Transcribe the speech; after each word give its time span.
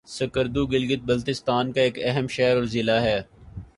سکردو 0.07 0.65
گلگت 0.67 1.01
بلتستان 1.05 1.71
کا 1.71 1.81
ایک 1.81 1.99
اہم 2.03 2.27
شہر 2.27 2.55
اور 2.55 2.63
ضلع 2.65 2.99
ہے 3.01 3.21